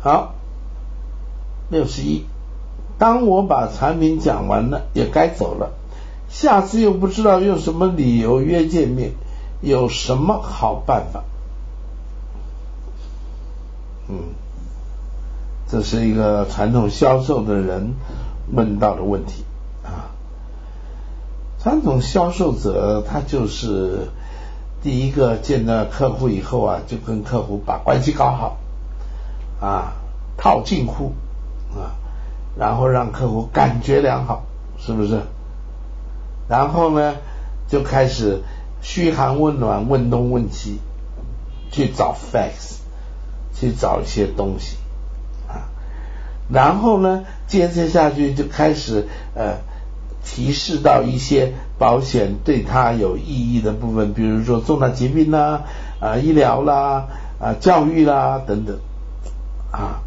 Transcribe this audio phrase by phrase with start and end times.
[0.00, 0.34] 好，
[1.70, 2.24] 六十一。
[2.98, 5.70] 当我把产品讲完了，也该走了。
[6.28, 9.12] 下次又不知道用什么理由约见面，
[9.60, 11.24] 有什么好办法？
[14.08, 14.16] 嗯，
[15.68, 17.94] 这是一个传统销售的人
[18.52, 19.44] 问到的问题
[19.84, 20.10] 啊。
[21.60, 24.08] 传统销售者他就是
[24.82, 28.56] 第一个见到客户以后啊，就跟客户把关系搞好
[29.60, 29.94] 啊，
[30.36, 31.12] 套近乎
[31.74, 31.96] 啊。
[32.58, 34.42] 然后让客户感觉良好，
[34.78, 35.20] 是不是？
[36.48, 37.14] 然后呢，
[37.68, 38.42] 就开始
[38.82, 40.80] 嘘寒问暖，问东问西，
[41.70, 42.78] 去找 facts，
[43.54, 44.76] 去找一些东西
[45.46, 45.70] 啊。
[46.48, 49.58] 然后呢，坚持下去就开始呃
[50.24, 55.62] 提示到一些保险对他有意义的部分，比如说重大疾病啦、
[56.00, 57.06] 啊医疗啦、
[57.38, 58.78] 啊教育啦等等
[59.70, 60.02] 啊。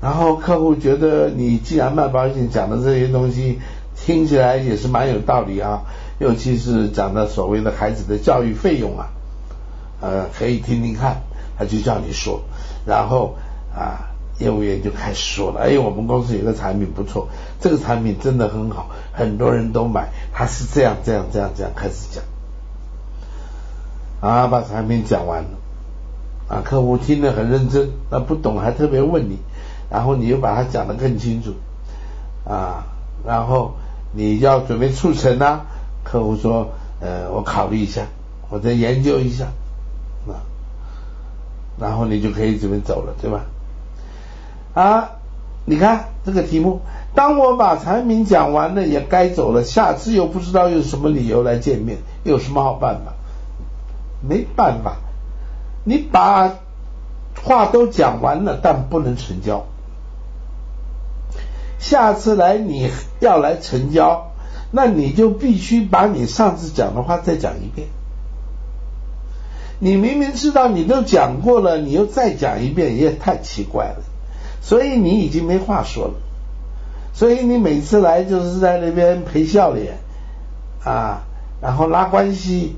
[0.00, 3.58] 然后客户觉得你既然卖保险讲的这些东西
[3.96, 5.82] 听起来也是蛮有道理啊，
[6.18, 9.08] 尤其是讲的所谓的孩子的教育费用啊，
[10.02, 11.22] 呃，可以听听看，
[11.56, 12.42] 他就叫你说，
[12.84, 13.36] 然后
[13.74, 17.28] 啊，业务员就开始说了，哎，我们公司有个产品不错，
[17.60, 22.24] 这个产品真的很好，很多人都买，他是这样这样这样这样开始讲，
[24.20, 25.48] 啊，把产品讲完了，
[26.48, 29.38] 啊，客户听得很认真，那不懂还特别问你。
[29.90, 31.52] 然后你又把它讲得更清楚
[32.48, 32.86] 啊，
[33.24, 33.74] 然后
[34.12, 35.66] 你要准备促成啊，
[36.02, 38.06] 客户说呃我考虑一下，
[38.50, 39.46] 我再研究一下
[40.26, 40.42] 啊，
[41.78, 43.44] 然后你就可以准备走了，对吧？
[44.74, 45.10] 啊，
[45.64, 46.80] 你看这个题目，
[47.14, 53.12] 当我把产品讲完了，也该走了，下次又不知道用什么理由来见面，有什么好办法？
[54.26, 54.96] 没办法，
[55.84, 56.54] 你把
[57.42, 59.66] 话都讲完了，但不能成交。
[61.78, 64.32] 下次来你要来成交，
[64.70, 67.88] 那你就必须把你上次讲的话再讲一遍。
[69.80, 74.02] 你明明知道你都讲过了，你又再讲一遍也太奇怪了。
[74.62, 76.14] 所以你已经没话说了。
[77.12, 79.98] 所以你每次来就是在那边陪笑脸
[80.82, 81.24] 啊，
[81.60, 82.76] 然后拉关系，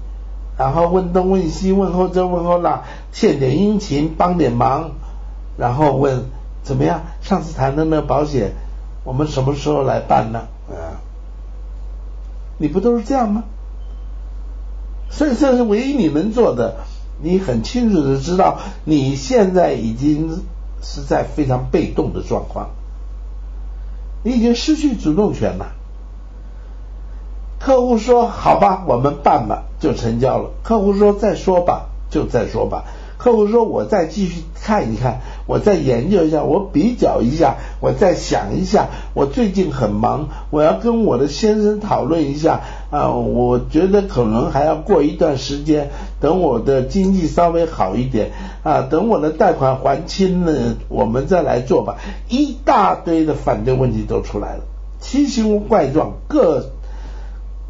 [0.57, 4.93] 然后问东问西，问候这问候那，献点殷勤，帮点忙，
[5.57, 6.25] 然后问
[6.63, 7.03] 怎么样？
[7.21, 8.53] 上次谈的那保险。
[9.05, 10.49] 我们什么时候来办呢？
[10.69, 10.99] 啊，
[12.59, 13.45] 你不都是这样吗？
[15.11, 16.79] 所以这是唯一你能做的。
[17.23, 20.43] 你很清楚的知道，你现在已经
[20.83, 22.71] 是在非常被动的状况，
[24.23, 25.73] 你已经失去主动权了。
[27.67, 32.85] 客户说：“好吧，我们办吧，就成交了。”客户说：“再说吧，就再说吧。”
[33.19, 35.19] 客户说：“我再继续看一看，
[35.49, 38.87] 我再研究一下，我比较一下，我再想一下。
[39.15, 42.61] 我最近很忙，我要跟我的先生讨论一下
[42.93, 43.11] 啊。
[43.11, 45.91] 我觉得可能还要过一段时间，
[46.21, 48.31] 等我的经济稍微好一点
[48.63, 51.97] 啊，等我的贷款还清了，我们再来做吧。
[52.29, 54.61] 一大堆的反对问题都出来了，
[55.01, 56.65] 奇形怪状，各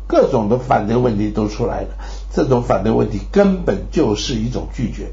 [0.06, 1.88] 各种的反对问题都出来了。
[2.32, 5.12] 这种反对问题根本就是一种拒绝。”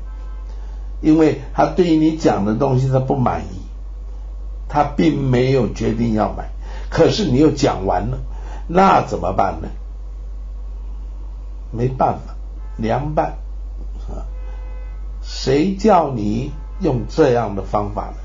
[1.02, 3.60] 因为他对于你讲的东西他不满意，
[4.70, 6.50] 他并没有决定要买，
[6.90, 8.20] 可是你又讲完了，
[8.68, 9.68] 那怎么办呢？
[11.72, 12.36] 没办法，
[12.78, 13.34] 凉拌
[14.10, 14.24] 啊！
[15.22, 18.18] 谁叫你用这样的方法呢？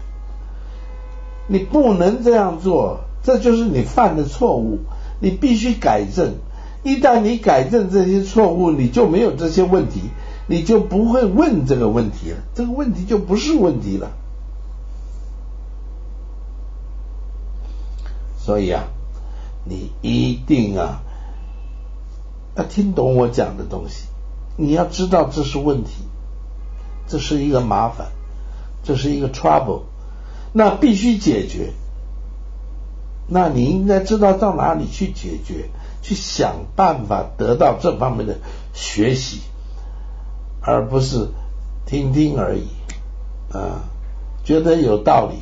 [1.49, 4.78] 你不能这样做，这就是你犯的错误，
[5.19, 6.37] 你必须改正。
[6.83, 10.03] 一旦你改正这些错误，你就没有这些问题。
[10.50, 14.12] 你就不会问这个问题了，这个问题就不是问题了。
[18.39, 18.84] 所以啊，
[19.66, 21.03] 你一定啊
[22.56, 24.06] 要听懂我讲的东西，
[24.56, 26.05] 你要知道这是问题，
[27.06, 28.07] 这是一个麻烦，
[28.83, 29.83] 这是一个 trouble，
[30.54, 31.75] 那必须解决。
[33.28, 35.69] 那你应该知道到哪里去解决，
[36.03, 38.39] 去想办法得到这方面的
[38.72, 39.41] 学习。
[40.60, 41.28] 而不是
[41.86, 42.66] 听听而已
[43.50, 43.89] 啊，
[44.45, 45.39] 觉得有道理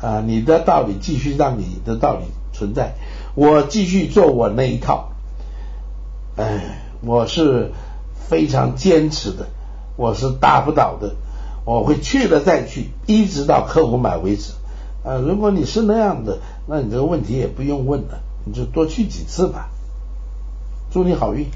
[0.00, 2.92] 啊，你的道理继续让你的道理存在，
[3.34, 5.08] 我继续做我那一套。
[6.36, 7.72] 哎，我是
[8.28, 9.48] 非常坚持的，
[9.96, 11.16] 我是打不倒的，
[11.64, 14.52] 我会去了再去，一直到客户买为止。
[15.04, 16.38] 啊，如果你是那样的，
[16.68, 19.68] 那你这个问题也不用问了，你就多去几次吧。
[20.90, 21.46] 祝你好运。